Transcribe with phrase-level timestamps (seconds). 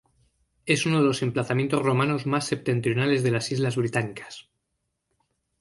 [0.65, 4.49] Es uno de los emplazamientos romanos más septentrionales de las Islas Británicas.